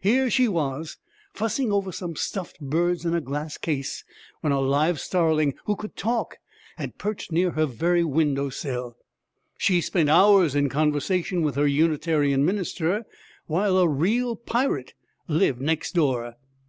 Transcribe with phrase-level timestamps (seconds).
[0.00, 0.98] Here she was,
[1.32, 4.04] fussing over some stuffed birds in a glass case,
[4.40, 6.36] when a live starling, who could talk,
[6.76, 8.96] had perched near her very window sill!
[9.58, 13.04] She spent hours in conversation with her Unitarian minister,
[13.46, 14.94] while a real pirate
[15.26, 16.36] lived next door!